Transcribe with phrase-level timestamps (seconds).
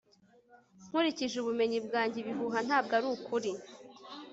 [0.87, 3.51] nkurikije ubumenyi bwanjye, ibihuha ntabwo arukuri